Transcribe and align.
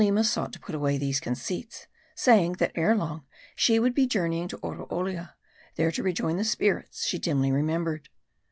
Aleema 0.01 0.23
sought 0.25 0.51
to 0.53 0.59
put 0.59 0.73
away 0.73 0.97
these 0.97 1.19
conceits; 1.19 1.85
saying, 2.15 2.53
that 2.53 2.71
ere 2.73 2.95
long 2.95 3.23
she 3.55 3.77
would 3.77 3.93
be 3.93 4.07
journeying 4.07 4.47
to 4.47 4.57
Oroolia, 4.63 5.35
there 5.75 5.91
to 5.91 6.01
rejoin 6.01 6.37
the 6.37 6.43
spirits 6.43 7.05
she 7.05 7.19
dimly 7.19 7.51
remembered. 7.51 8.09